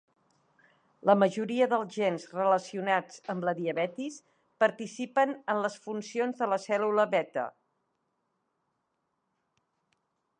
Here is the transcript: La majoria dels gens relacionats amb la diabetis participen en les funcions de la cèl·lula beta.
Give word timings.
La 1.07 1.15
majoria 1.23 1.65
dels 1.73 1.91
gens 1.97 2.23
relacionats 2.37 3.19
amb 3.33 3.45
la 3.49 3.53
diabetis 3.59 4.17
participen 4.63 5.35
en 5.55 5.61
les 5.67 5.77
funcions 5.87 6.41
de 6.45 6.49
la 6.55 6.59
cèl·lula 6.65 7.07
beta. 7.13 7.45